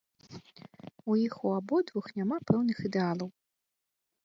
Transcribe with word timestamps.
У 1.11 1.17
іх 1.25 1.35
у 1.51 1.51
абодвух 1.59 2.09
няма 2.21 2.37
пэўных 2.53 2.77
ідэалаў. 2.91 3.29